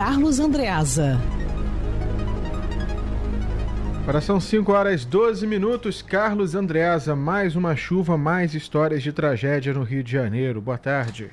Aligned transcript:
Carlos 0.00 0.40
Andreasa. 0.40 1.18
Agora 4.00 4.22
são 4.22 4.40
5 4.40 4.72
horas 4.72 5.04
12 5.04 5.46
minutos. 5.46 6.00
Carlos 6.00 6.54
Andreasa, 6.54 7.14
mais 7.14 7.54
uma 7.54 7.76
chuva, 7.76 8.16
mais 8.16 8.54
histórias 8.54 9.02
de 9.02 9.12
tragédia 9.12 9.74
no 9.74 9.82
Rio 9.82 10.02
de 10.02 10.10
Janeiro. 10.10 10.58
Boa 10.62 10.78
tarde. 10.78 11.30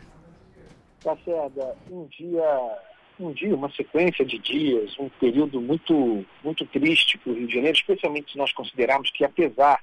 Lacerda, 1.06 1.78
um 1.90 2.08
dia, 2.08 2.78
um 3.18 3.32
dia, 3.32 3.56
uma 3.56 3.72
sequência 3.72 4.26
de 4.26 4.38
dias, 4.38 5.00
um 5.00 5.08
período 5.08 5.62
muito, 5.62 6.26
muito 6.44 6.66
triste 6.66 7.18
para 7.20 7.32
o 7.32 7.36
Rio 7.36 7.48
de 7.48 7.54
Janeiro, 7.54 7.78
especialmente 7.78 8.34
se 8.34 8.38
nós 8.38 8.52
considerarmos 8.52 9.10
que, 9.12 9.24
apesar 9.24 9.82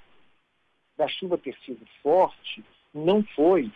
da 0.99 1.09
chuva 1.09 1.39
ter 1.39 1.57
sido 1.65 1.81
forte, 2.03 2.63
não 2.93 3.25
foi 3.35 3.73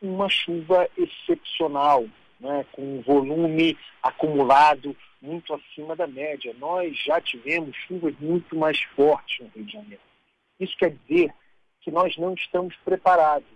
uma 0.00 0.28
chuva 0.28 0.88
excepcional, 0.96 2.04
né, 2.42 2.66
com 2.72 2.82
um 2.82 3.00
volume 3.02 3.78
acumulado 4.02 4.96
muito 5.22 5.54
acima 5.54 5.94
da 5.94 6.06
média. 6.06 6.54
Nós 6.58 6.96
já 6.98 7.20
tivemos 7.20 7.74
chuvas 7.86 8.14
muito 8.18 8.56
mais 8.56 8.82
fortes 8.96 9.38
no 9.40 9.52
Rio 9.54 9.64
de 9.64 9.72
Janeiro. 9.72 10.02
Isso 10.58 10.76
quer 10.76 10.90
dizer 10.90 11.32
que 11.80 11.90
nós 11.90 12.16
não 12.16 12.34
estamos 12.34 12.74
preparados 12.84 13.48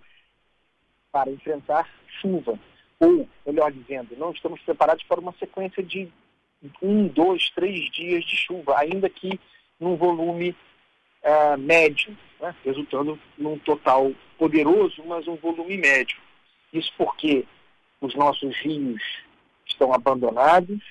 para 1.11 1.29
enfrentar 1.29 1.89
chuva. 2.21 2.57
Ou, 2.99 3.27
melhor 3.45 3.71
dizendo, 3.71 4.15
não 4.17 4.31
estamos 4.31 4.59
preparados 4.61 5.03
para 5.03 5.19
uma 5.19 5.33
sequência 5.33 5.83
de 5.83 6.09
um, 6.81 7.07
dois, 7.07 7.49
três 7.51 7.89
dias 7.91 8.23
de 8.23 8.35
chuva, 8.35 8.79
ainda 8.79 9.09
que 9.09 9.39
num 9.79 9.95
volume 9.95 10.55
uh, 11.23 11.57
médio, 11.57 12.17
né? 12.39 12.55
resultando 12.65 13.19
num 13.37 13.59
total 13.59 14.11
poderoso, 14.37 15.03
mas 15.05 15.27
um 15.27 15.35
volume 15.35 15.77
médio. 15.77 16.17
Isso 16.73 16.91
porque 16.97 17.45
os 18.01 18.15
nossos 18.15 18.55
rios 18.57 19.01
estão 19.65 19.93
abandonados, 19.93 20.81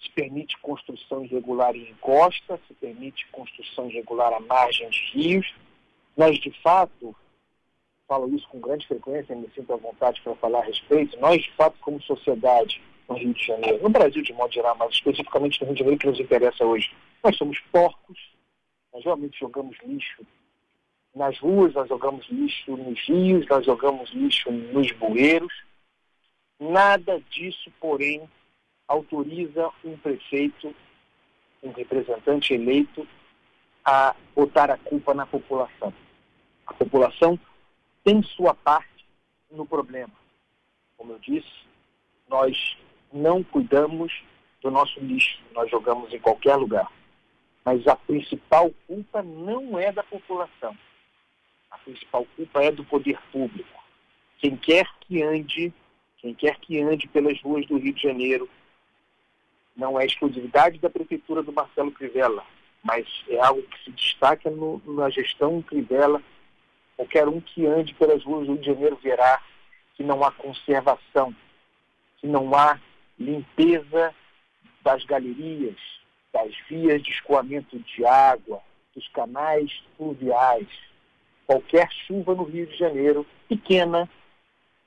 se 0.00 0.10
permite 0.10 0.58
construção 0.58 1.24
irregular 1.24 1.74
em 1.74 1.90
encosta, 1.90 2.58
se 2.66 2.74
permite 2.74 3.26
construção 3.28 3.88
irregular 3.88 4.32
à 4.32 4.40
margem 4.40 4.88
de 4.90 4.98
rios. 5.12 5.54
Nós, 6.16 6.38
de 6.38 6.50
fato, 6.62 7.14
falo 8.06 8.34
isso 8.34 8.46
com 8.48 8.60
grande 8.60 8.86
frequência, 8.86 9.34
me 9.34 9.48
sinto 9.54 9.72
à 9.72 9.76
vontade 9.76 10.20
para 10.22 10.34
falar 10.36 10.60
a 10.60 10.64
respeito, 10.64 11.18
nós, 11.20 11.42
de 11.42 11.52
fato, 11.52 11.78
como 11.80 12.02
sociedade 12.02 12.82
no 13.08 13.16
Rio 13.16 13.32
de 13.32 13.44
Janeiro, 13.46 13.82
no 13.82 13.88
Brasil 13.88 14.22
de 14.22 14.32
modo 14.32 14.52
geral, 14.52 14.76
mas 14.78 14.92
especificamente 14.92 15.60
no 15.60 15.66
Rio 15.66 15.74
de 15.74 15.78
Janeiro 15.80 16.00
que 16.00 16.06
nos 16.06 16.20
interessa 16.20 16.64
hoje, 16.64 16.90
nós 17.22 17.36
somos 17.36 17.58
porcos, 17.72 18.18
nós 18.92 19.04
realmente 19.04 19.38
jogamos 19.38 19.76
lixo 19.84 20.26
nas 21.14 21.38
ruas, 21.38 21.74
nós 21.74 21.88
jogamos 21.88 22.26
lixo 22.28 22.76
nos 22.76 22.98
rios, 23.00 23.46
nós 23.46 23.64
jogamos 23.64 24.10
lixo 24.10 24.50
nos 24.50 24.90
bueiros. 24.92 25.52
Nada 26.62 27.20
disso, 27.28 27.72
porém, 27.80 28.22
autoriza 28.86 29.68
um 29.84 29.96
prefeito, 29.96 30.72
um 31.60 31.72
representante 31.72 32.54
eleito, 32.54 33.04
a 33.84 34.14
botar 34.32 34.70
a 34.70 34.78
culpa 34.78 35.12
na 35.12 35.26
população. 35.26 35.92
A 36.64 36.72
população 36.72 37.36
tem 38.04 38.22
sua 38.22 38.54
parte 38.54 39.04
no 39.50 39.66
problema. 39.66 40.12
Como 40.96 41.14
eu 41.14 41.18
disse, 41.18 41.50
nós 42.28 42.76
não 43.12 43.42
cuidamos 43.42 44.22
do 44.60 44.70
nosso 44.70 45.00
lixo, 45.00 45.40
nós 45.52 45.68
jogamos 45.68 46.14
em 46.14 46.20
qualquer 46.20 46.54
lugar. 46.54 46.88
Mas 47.64 47.84
a 47.88 47.96
principal 47.96 48.70
culpa 48.86 49.20
não 49.20 49.76
é 49.80 49.90
da 49.90 50.04
população. 50.04 50.78
A 51.72 51.78
principal 51.78 52.24
culpa 52.36 52.62
é 52.62 52.70
do 52.70 52.84
poder 52.84 53.18
público. 53.32 53.82
Quem 54.38 54.56
quer 54.56 54.86
que 55.00 55.20
ande, 55.24 55.74
quem 56.22 56.32
quer 56.34 56.56
que 56.60 56.80
ande 56.80 57.08
pelas 57.08 57.38
ruas 57.42 57.66
do 57.66 57.76
Rio 57.76 57.92
de 57.92 58.00
Janeiro, 58.00 58.48
não 59.76 59.98
é 59.98 60.06
exclusividade 60.06 60.78
da 60.78 60.88
prefeitura 60.88 61.42
do 61.42 61.52
Marcelo 61.52 61.90
Crivella, 61.90 62.44
mas 62.82 63.04
é 63.28 63.40
algo 63.40 63.60
que 63.62 63.84
se 63.84 63.90
destaca 63.90 64.48
no, 64.48 64.80
na 64.86 65.10
gestão 65.10 65.60
Crivella. 65.60 66.22
Qualquer 66.96 67.26
um 67.26 67.40
que 67.40 67.66
ande 67.66 67.92
pelas 67.94 68.22
ruas 68.22 68.46
do 68.46 68.52
Rio 68.52 68.60
de 68.60 68.66
Janeiro 68.66 68.98
verá 69.02 69.42
que 69.96 70.04
não 70.04 70.22
há 70.22 70.30
conservação, 70.30 71.34
que 72.18 72.28
não 72.28 72.54
há 72.54 72.78
limpeza 73.18 74.14
das 74.82 75.04
galerias, 75.04 75.76
das 76.32 76.54
vias 76.68 77.02
de 77.02 77.10
escoamento 77.10 77.78
de 77.80 78.06
água, 78.06 78.60
dos 78.94 79.08
canais 79.08 79.82
fluviais. 79.96 80.68
Qualquer 81.46 81.90
chuva 82.06 82.34
no 82.34 82.44
Rio 82.44 82.66
de 82.66 82.76
Janeiro, 82.76 83.26
pequena, 83.48 84.08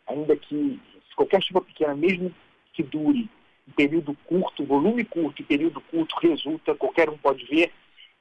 ainda 0.08 0.36
que 0.38 0.80
qualquer 1.16 1.42
chuva 1.42 1.62
pequena, 1.62 1.96
mesmo 1.96 2.34
que 2.74 2.84
dure 2.84 3.30
um 3.68 3.72
período 3.72 4.16
curto, 4.26 4.66
volume 4.66 5.04
curto 5.04 5.42
e 5.42 5.46
período 5.46 5.82
curto, 5.82 6.16
resulta, 6.22 6.76
qualquer 6.76 7.10
um 7.10 7.18
pode 7.18 7.46
ver, 7.46 7.72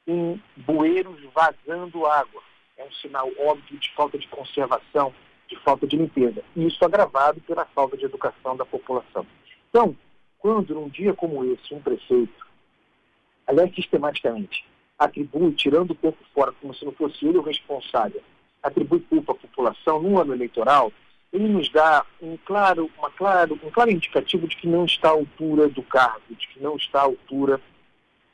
em 0.06 0.40
bueiros 0.56 1.20
vazando 1.34 2.06
água. 2.06 2.42
É 2.76 2.84
um 2.84 2.92
sinal 2.92 3.30
óbvio 3.38 3.78
de 3.78 3.90
falta 3.94 4.18
de 4.18 4.26
conservação, 4.28 5.12
de 5.48 5.56
falta 5.60 5.86
de 5.86 5.96
limpeza. 5.96 6.42
E 6.56 6.66
isso 6.66 6.84
agravado 6.84 7.40
pela 7.42 7.64
falta 7.66 7.96
de 7.96 8.04
educação 8.04 8.56
da 8.56 8.64
população. 8.64 9.26
Então, 9.68 9.96
quando 10.38 10.74
num 10.74 10.88
dia 10.88 11.14
como 11.14 11.44
esse, 11.44 11.74
um 11.74 11.80
prefeito, 11.80 12.46
aliás, 13.46 13.74
sistematicamente, 13.74 14.64
atribui, 14.98 15.52
tirando 15.52 15.92
o 15.92 15.94
corpo 15.94 16.22
fora 16.34 16.52
como 16.52 16.74
se 16.74 16.84
não 16.84 16.92
fosse 16.92 17.26
ele 17.26 17.38
o 17.38 17.42
responsável, 17.42 18.22
atribui 18.62 19.00
culpa 19.00 19.32
à 19.32 19.34
população 19.34 20.00
num 20.00 20.18
ano 20.18 20.34
eleitoral, 20.34 20.92
ele 21.34 21.48
nos 21.48 21.68
dá 21.68 22.06
um 22.22 22.36
claro, 22.36 22.88
uma 22.96 23.10
claro, 23.10 23.58
um 23.60 23.70
claro 23.70 23.90
indicativo 23.90 24.46
de 24.46 24.56
que 24.56 24.68
não 24.68 24.84
está 24.84 25.08
à 25.08 25.12
altura 25.12 25.68
do 25.68 25.82
cargo, 25.82 26.22
de 26.30 26.46
que 26.46 26.60
não 26.60 26.76
está 26.76 27.00
à 27.00 27.02
altura 27.02 27.60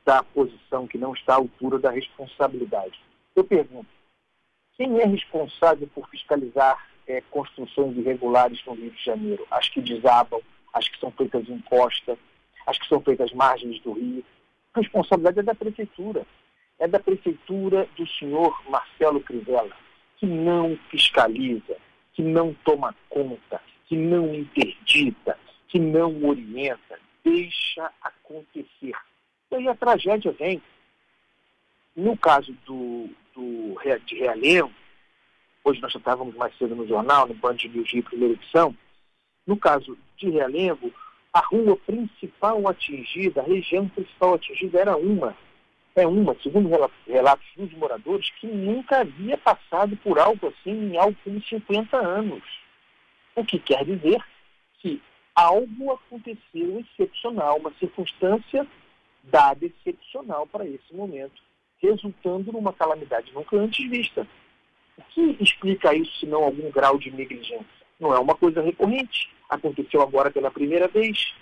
da 0.04 0.22
posição, 0.22 0.86
que 0.86 0.98
não 0.98 1.14
está 1.14 1.32
à 1.32 1.36
altura 1.36 1.78
da 1.78 1.90
responsabilidade. 1.90 3.00
Eu 3.34 3.42
pergunto, 3.42 3.88
quem 4.76 5.00
é 5.00 5.06
responsável 5.06 5.88
por 5.94 6.10
fiscalizar 6.10 6.76
é, 7.06 7.22
construções 7.30 7.96
irregulares 7.96 8.62
no 8.66 8.74
Rio 8.74 8.90
de 8.90 9.02
Janeiro? 9.02 9.46
As 9.50 9.66
que 9.70 9.80
desabam, 9.80 10.42
as 10.74 10.86
que 10.86 11.00
são 11.00 11.10
feitas 11.10 11.48
em 11.48 11.58
costa, 11.60 12.18
as 12.66 12.78
que 12.78 12.86
são 12.86 13.00
feitas 13.00 13.32
margens 13.32 13.80
do 13.80 13.92
rio. 13.92 14.22
A 14.74 14.80
responsabilidade 14.80 15.38
é 15.38 15.42
da 15.42 15.54
prefeitura. 15.54 16.26
É 16.78 16.86
da 16.86 16.98
prefeitura 16.98 17.88
do 17.96 18.06
senhor 18.06 18.60
Marcelo 18.68 19.20
Crivella, 19.20 19.74
que 20.18 20.26
não 20.26 20.78
fiscaliza, 20.90 21.76
que 22.20 22.22
não 22.22 22.52
toma 22.64 22.94
conta, 23.08 23.62
que 23.86 23.96
não 23.96 24.34
interdita, 24.34 25.38
que 25.68 25.78
não 25.78 26.22
orienta, 26.22 26.98
deixa 27.24 27.90
acontecer. 28.02 28.94
E 29.50 29.54
aí 29.54 29.66
a 29.66 29.74
tragédia 29.74 30.30
vem. 30.32 30.60
No 31.96 32.16
caso 32.16 32.54
do, 32.66 33.08
do 33.34 33.74
de 34.04 34.16
Realengo, 34.16 34.70
hoje 35.64 35.80
nós 35.80 35.92
já 35.92 35.98
estávamos 35.98 36.34
mais 36.36 36.56
cedo 36.58 36.76
no 36.76 36.86
jornal, 36.86 37.26
no 37.26 37.34
Band 37.34 37.56
News 37.64 37.90
Rio, 37.90 38.02
primeira 38.02 38.34
edição, 38.34 38.76
no 39.46 39.56
caso 39.56 39.96
de 40.18 40.28
Realengo, 40.28 40.92
a 41.32 41.40
rua 41.40 41.76
principal 41.78 42.68
atingida, 42.68 43.40
a 43.40 43.44
região 43.44 43.88
principal 43.88 44.34
atingida 44.34 44.78
era 44.78 44.96
uma, 44.96 45.34
é 45.96 46.06
uma, 46.06 46.36
segundo 46.42 46.70
relatos 47.06 47.46
dos 47.56 47.72
moradores, 47.74 48.30
que 48.40 48.46
nunca 48.46 49.00
havia 49.00 49.36
passado 49.36 49.96
por 49.98 50.18
algo 50.18 50.48
assim 50.48 50.70
em 50.70 50.96
algo 50.96 51.16
como 51.24 51.42
50 51.42 51.96
anos. 51.96 52.42
O 53.34 53.44
que 53.44 53.58
quer 53.58 53.84
dizer 53.84 54.22
que 54.78 55.00
algo 55.34 55.92
aconteceu 55.92 56.80
excepcional, 56.80 57.58
uma 57.58 57.72
circunstância 57.78 58.66
dada 59.24 59.66
excepcional 59.66 60.46
para 60.46 60.66
esse 60.66 60.94
momento, 60.94 61.42
resultando 61.82 62.52
numa 62.52 62.72
calamidade 62.72 63.32
nunca 63.32 63.56
antes 63.56 63.88
vista. 63.88 64.26
O 64.96 65.02
que 65.02 65.36
explica 65.40 65.94
isso, 65.94 66.20
se 66.20 66.26
não 66.26 66.44
algum 66.44 66.70
grau 66.70 66.98
de 66.98 67.10
negligência? 67.10 67.80
Não 67.98 68.14
é 68.14 68.18
uma 68.18 68.34
coisa 68.34 68.62
recorrente. 68.62 69.30
Aconteceu 69.48 70.00
agora 70.02 70.30
pela 70.30 70.50
primeira 70.50 70.88
vez. 70.88 71.34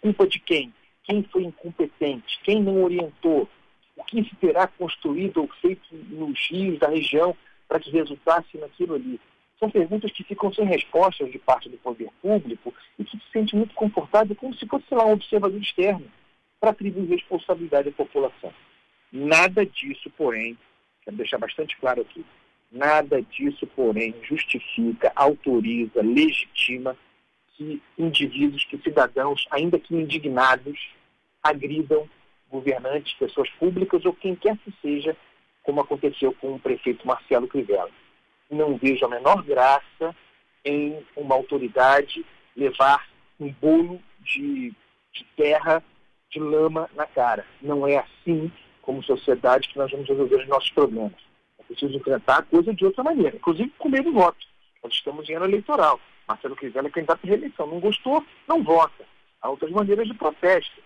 Culpa 0.00 0.26
de 0.26 0.38
quem? 0.38 0.72
Quem 1.04 1.22
foi 1.24 1.44
incompetente, 1.44 2.38
quem 2.42 2.62
não 2.62 2.82
orientou, 2.82 3.48
o 3.96 4.04
que 4.04 4.24
se 4.24 4.34
terá 4.36 4.66
construído 4.66 5.42
ou 5.42 5.48
feito 5.60 5.82
nos 5.92 6.48
rios 6.50 6.78
da 6.78 6.88
região 6.88 7.36
para 7.68 7.78
que 7.78 7.90
resultasse 7.90 8.58
naquilo 8.58 8.94
ali. 8.94 9.20
São 9.58 9.70
perguntas 9.70 10.10
que 10.10 10.24
ficam 10.24 10.52
sem 10.52 10.64
respostas 10.64 11.30
de 11.30 11.38
parte 11.38 11.68
do 11.68 11.76
poder 11.78 12.10
público 12.20 12.74
e 12.98 13.04
que 13.04 13.16
se 13.16 13.24
sente 13.32 13.54
muito 13.54 13.74
confortável 13.74 14.34
como 14.34 14.54
se 14.54 14.66
fosse 14.66 14.92
lá 14.92 15.04
um 15.06 15.12
observador 15.12 15.60
externo 15.60 16.06
para 16.60 16.70
atribuir 16.70 17.06
responsabilidade 17.06 17.88
à 17.88 17.92
população. 17.92 18.52
Nada 19.12 19.64
disso, 19.64 20.10
porém, 20.16 20.58
quero 21.04 21.16
deixar 21.16 21.38
bastante 21.38 21.76
claro 21.76 22.02
aqui, 22.02 22.24
nada 22.72 23.22
disso, 23.22 23.66
porém, 23.68 24.14
justifica, 24.22 25.12
autoriza, 25.14 26.02
legitima 26.02 26.96
que 27.56 27.82
indivíduos, 27.98 28.64
que 28.64 28.78
cidadãos, 28.78 29.46
ainda 29.50 29.78
que 29.78 29.94
indignados, 29.94 30.90
agridam 31.42 32.08
governantes, 32.50 33.14
pessoas 33.14 33.50
públicas 33.50 34.04
ou 34.04 34.12
quem 34.12 34.34
quer 34.34 34.56
que 34.58 34.72
seja, 34.80 35.16
como 35.62 35.80
aconteceu 35.80 36.32
com 36.34 36.54
o 36.54 36.60
prefeito 36.60 37.06
Marcelo 37.06 37.48
Crivella. 37.48 37.90
Não 38.50 38.76
vejo 38.76 39.04
a 39.04 39.08
menor 39.08 39.42
graça 39.42 40.14
em 40.64 41.04
uma 41.16 41.34
autoridade 41.34 42.24
levar 42.56 43.08
um 43.40 43.50
bolo 43.50 44.00
de 44.20 44.74
de 45.14 45.24
terra, 45.36 45.82
de 46.30 46.40
lama 46.40 46.90
na 46.94 47.06
cara. 47.06 47.46
Não 47.62 47.86
é 47.86 47.98
assim, 47.98 48.50
como 48.82 49.02
sociedade, 49.02 49.68
que 49.68 49.78
nós 49.78 49.90
vamos 49.90 50.08
resolver 50.08 50.36
os 50.36 50.48
nossos 50.48 50.70
problemas. 50.70 51.14
É 51.58 51.62
preciso 51.62 51.96
enfrentar 51.96 52.38
a 52.38 52.42
coisa 52.42 52.74
de 52.74 52.84
outra 52.84 53.02
maneira, 53.02 53.36
inclusive 53.36 53.72
com 53.78 53.88
medo 53.88 54.10
do 54.10 54.18
voto. 54.18 54.44
Nós 54.82 54.92
estamos 54.92 55.28
em 55.28 55.34
ano 55.34 55.46
eleitoral. 55.46 55.98
Marcelo 56.26 56.56
Crivella 56.56 56.88
é 56.88 56.90
candidato 56.90 57.24
à 57.24 57.26
reeleição. 57.26 57.66
Não 57.66 57.80
gostou, 57.80 58.24
não 58.48 58.62
vota. 58.62 59.04
Há 59.42 59.50
outras 59.50 59.70
maneiras 59.70 60.06
de 60.06 60.14
protesto. 60.14 60.82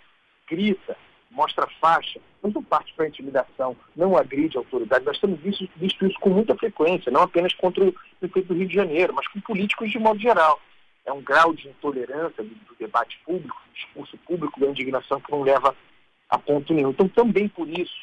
Grita, 0.48 0.96
mostra 1.30 1.66
faixa, 1.80 2.20
não 2.42 2.62
parte 2.62 2.92
para 2.94 3.08
intimidação, 3.08 3.76
não 3.94 4.16
agride 4.16 4.56
a 4.56 4.60
autoridade. 4.60 5.04
Nós 5.04 5.18
temos 5.18 5.38
visto, 5.40 5.68
visto, 5.76 6.06
isso 6.06 6.18
com 6.20 6.30
muita 6.30 6.56
frequência, 6.56 7.12
não 7.12 7.22
apenas 7.22 7.54
contra 7.54 7.84
o 7.84 7.94
prefeito 8.18 8.48
do 8.48 8.54
Rio 8.54 8.68
de 8.68 8.74
Janeiro, 8.74 9.14
mas 9.14 9.26
com 9.28 9.40
políticos 9.40 9.90
de 9.90 9.98
modo 9.98 10.18
geral. 10.18 10.60
É 11.04 11.12
um 11.12 11.22
grau 11.22 11.54
de 11.54 11.68
intolerância 11.68 12.42
do, 12.42 12.50
do 12.50 12.76
debate 12.78 13.18
público, 13.24 13.56
do 13.66 13.74
discurso 13.74 14.16
público, 14.18 14.60
da 14.60 14.66
indignação 14.66 15.20
que 15.20 15.30
não 15.30 15.42
leva 15.42 15.74
a 16.28 16.38
ponto 16.38 16.72
nenhum. 16.74 16.90
Então, 16.90 17.08
também 17.08 17.48
por 17.48 17.68
isso, 17.68 17.94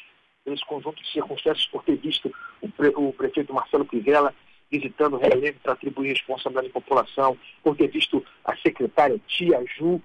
esse 0.44 0.64
conjunto 0.64 1.02
de 1.02 1.12
circunstâncias, 1.12 1.66
por 1.66 1.84
ter 1.84 1.96
visto 1.96 2.32
o, 2.60 2.68
pre, 2.68 2.88
o 2.96 3.12
prefeito 3.12 3.54
Marcelo 3.54 3.84
Crivella 3.84 4.34
visitando 4.78 5.14
o 5.14 5.18
Rio 5.18 5.54
para 5.62 5.72
atribuir 5.72 6.08
responsabilidade 6.08 6.68
à 6.68 6.72
população, 6.72 7.36
por 7.62 7.76
ter 7.76 7.88
visto 7.88 8.24
a 8.44 8.56
secretária 8.56 9.20
Tia 9.26 9.64
Ju 9.76 10.00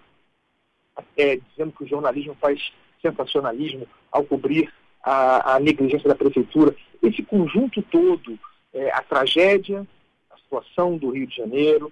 é, 1.17 1.37
dizendo 1.37 1.73
que 1.73 1.83
o 1.83 1.87
jornalismo 1.87 2.35
faz 2.39 2.71
sensacionalismo 3.01 3.87
ao 4.11 4.23
cobrir 4.23 4.71
a, 5.03 5.55
a 5.55 5.59
negligência 5.59 6.07
da 6.07 6.15
prefeitura. 6.15 6.75
Esse 7.01 7.23
conjunto 7.23 7.81
todo, 7.83 8.37
é, 8.73 8.91
a 8.91 9.01
tragédia, 9.01 9.85
a 10.29 10.37
situação 10.37 10.97
do 10.97 11.09
Rio 11.09 11.27
de 11.27 11.35
Janeiro, 11.35 11.91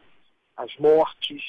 as 0.56 0.76
mortes, 0.78 1.42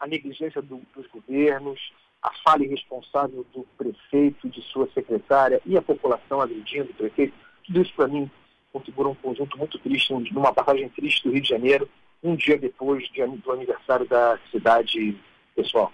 a 0.00 0.06
negligência 0.06 0.62
do, 0.62 0.80
dos 0.94 1.06
governos, 1.08 1.92
a 2.22 2.32
falha 2.42 2.64
irresponsável 2.64 3.44
do 3.52 3.64
prefeito, 3.76 4.48
de 4.48 4.62
sua 4.62 4.88
secretária 4.92 5.60
e 5.64 5.76
a 5.76 5.82
população 5.82 6.40
agredindo 6.40 6.90
o 6.90 6.94
prefeito, 6.94 7.34
tudo 7.64 7.82
isso 7.82 7.92
para 7.94 8.08
mim 8.08 8.30
configura 8.76 9.08
um 9.08 9.14
conjunto 9.14 9.56
muito 9.56 9.78
triste, 9.78 10.12
numa 10.32 10.52
passagem 10.52 10.88
triste 10.90 11.24
do 11.24 11.32
Rio 11.32 11.42
de 11.42 11.48
Janeiro, 11.48 11.88
um 12.22 12.36
dia 12.36 12.58
depois 12.58 13.04
do 13.42 13.52
aniversário 13.52 14.06
da 14.06 14.38
cidade 14.50 15.16
pessoal. 15.54 15.92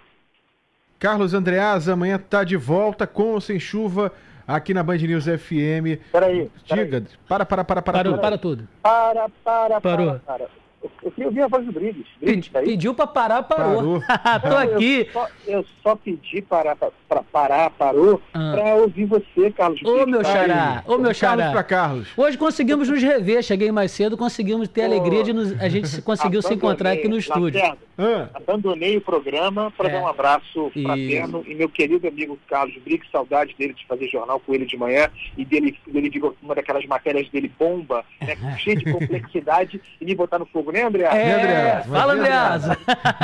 Carlos 0.99 1.34
Andreasa, 1.34 1.93
amanhã 1.93 2.17
está 2.17 2.44
de 2.44 2.56
volta 2.56 3.06
com 3.06 3.32
ou 3.32 3.40
sem 3.40 3.58
chuva 3.58 4.12
aqui 4.46 4.75
na 4.75 4.82
Band 4.82 4.99
News 4.99 5.25
FM. 5.25 6.02
Peraí. 6.11 6.50
Diga, 6.64 7.05
para, 7.29 7.44
para, 7.44 7.64
para, 7.64 7.82
para. 7.82 7.93
Parou, 7.99 8.12
tudo. 8.12 8.20
para 8.20 8.38
tudo. 8.38 8.69
Para, 8.82 9.28
para, 9.44 9.81
Parou. 9.81 10.20
para. 10.20 10.38
para. 10.38 10.62
Eu 11.02 11.11
queria 11.11 11.26
ouvir 11.26 11.43
a 11.43 11.49
voz 11.49 11.64
do 11.64 11.73
Briggs. 11.73 12.05
Briggs 12.20 12.50
tá 12.50 12.61
Pediu 12.61 12.94
para 12.94 13.06
parar, 13.06 13.43
parou. 13.43 14.00
parou. 14.00 14.40
Tô 14.50 14.56
aqui. 14.56 15.00
Eu 15.00 15.12
só, 15.12 15.29
eu 15.46 15.64
só 15.82 15.96
pedi 15.96 16.43
para, 16.43 16.76
para 16.76 17.23
parar, 17.23 17.70
parou, 17.70 18.20
ah. 18.32 18.52
para 18.55 18.75
ouvir 18.76 19.05
você, 19.06 19.50
Carlos. 19.50 19.82
Ô, 19.82 20.06
meu 20.06 20.25
xará. 20.25 20.82
Ô, 20.87 20.99
meu 20.99 21.14
xará. 21.14 21.37
Carlos 21.37 21.52
para 21.52 21.64
Carlos. 21.64 22.08
Hoje 22.17 22.38
conseguimos 22.38 22.88
nos 22.88 23.02
rever. 23.02 23.43
Cheguei 23.43 23.70
mais 23.70 23.93
cedo, 23.93 24.17
conseguimos 24.17 24.69
ter 24.69 24.82
a 24.82 24.87
alegria 24.87 25.23
de 25.23 25.32
nos, 25.32 25.61
a 25.61 25.69
gente 25.69 26.02
conseguiu 26.02 26.43
se 26.43 26.55
encontrar 26.55 26.93
aqui 26.93 27.08
no 27.08 27.17
estúdio. 27.17 27.61
Ah. 27.99 28.28
Abandonei 28.35 28.96
o 28.96 29.00
programa 29.00 29.70
para 29.70 29.88
é. 29.88 29.93
dar 29.93 30.00
um 30.00 30.06
abraço 30.06 30.70
fraterno 30.70 31.44
e... 31.46 31.52
e 31.52 31.55
meu 31.55 31.69
querido 31.69 32.08
amigo 32.08 32.38
Carlos 32.49 32.76
Briggs, 32.78 33.08
saudade 33.12 33.55
dele 33.56 33.75
de 33.75 33.87
fazer 33.87 34.08
jornal 34.08 34.40
com 34.40 34.55
ele 34.55 34.64
de 34.64 34.76
manhã 34.76 35.11
e 35.37 35.44
dele, 35.44 35.78
dele 35.87 36.08
de 36.08 36.20
uma 36.43 36.55
daquelas 36.55 36.85
matérias 36.87 37.28
dele 37.28 37.52
bomba, 37.58 38.05
né, 38.20 38.37
cheio 38.58 38.78
de 38.78 38.90
complexidade 38.90 39.81
e 40.00 40.05
me 40.05 40.14
botar 40.14 40.38
no 40.38 40.46
fogo, 40.46 40.72
né, 40.73 40.83
André? 40.83 41.05
É, 41.05 41.37
né? 41.37 41.83
Fala, 41.83 42.15
Andreasa. 42.15 42.79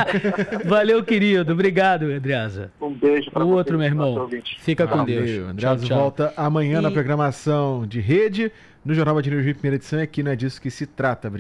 Valeu, 0.65 1.03
querido. 1.03 1.53
Obrigado, 1.53 2.05
Andreasa. 2.05 2.71
Um 2.81 2.93
beijo 2.93 3.31
para 3.31 3.45
O 3.45 3.51
outro, 3.51 3.79
meu 3.79 3.87
irmão. 3.87 4.29
Fica 4.59 4.87
com 4.87 5.05
Deus. 5.05 5.49
Andreasa 5.49 5.87
volta 5.87 6.33
amanhã 6.37 6.79
e... 6.79 6.83
na 6.83 6.91
programação 6.91 7.87
de 7.87 8.01
rede, 8.01 8.53
no 8.85 8.95
Jornal 8.95 9.15
Matinho 9.15 9.41
Rio, 9.41 9.55
primeira 9.55 9.77
edição, 9.77 9.99
e 9.99 10.03
aqui 10.03 10.23
não 10.23 10.31
é 10.31 10.37
disso 10.37 10.61
que 10.61 10.71
se 10.71 10.87
trata, 10.87 11.31